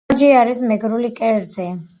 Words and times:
ელარჯი 0.13 0.29
არის 0.37 0.63
მეგრული 0.71 1.13
კერძი 1.23 1.73